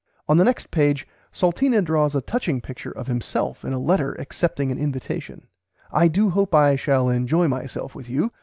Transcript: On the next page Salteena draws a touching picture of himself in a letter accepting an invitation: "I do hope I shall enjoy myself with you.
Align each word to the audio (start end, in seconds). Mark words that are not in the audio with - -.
On 0.27 0.37
the 0.37 0.43
next 0.43 0.71
page 0.71 1.07
Salteena 1.31 1.79
draws 1.83 2.15
a 2.15 2.21
touching 2.21 2.59
picture 2.59 2.89
of 2.89 3.05
himself 3.05 3.63
in 3.63 3.71
a 3.71 3.77
letter 3.77 4.13
accepting 4.15 4.71
an 4.71 4.79
invitation: 4.79 5.45
"I 5.91 6.07
do 6.07 6.31
hope 6.31 6.55
I 6.55 6.75
shall 6.75 7.07
enjoy 7.07 7.47
myself 7.47 7.93
with 7.93 8.09
you. 8.09 8.31